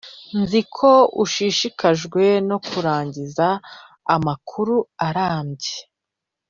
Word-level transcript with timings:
nzi 0.41 0.61
ko 0.75 0.91
uhangayikishijwe 1.23 2.23
no 2.49 2.57
kurangiza 2.67 3.47
amakuru 4.15 4.75
arambuye. 5.07 5.77